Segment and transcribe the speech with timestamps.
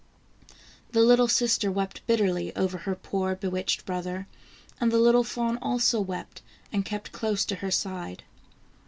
[0.93, 4.25] The little sister wept bitterly over her poor bewitched brother,
[4.79, 6.41] and the little fawn also wept,
[6.73, 8.23] and kept close to her side.